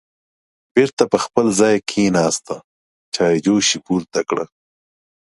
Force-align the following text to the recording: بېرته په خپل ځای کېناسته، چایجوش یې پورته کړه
بېرته 0.73 1.03
په 1.11 1.17
خپل 1.25 1.45
ځای 1.59 1.75
کېناسته، 1.89 2.55
چایجوش 3.15 3.67
یې 3.73 3.79
پورته 3.85 4.19
کړه 4.29 4.45